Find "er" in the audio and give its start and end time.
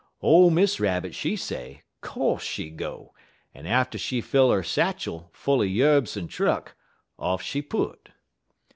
4.51-4.63, 5.61-5.65